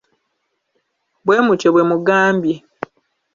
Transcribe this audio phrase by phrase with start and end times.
[1.25, 2.55] Bwe mutyo bwe mugambye.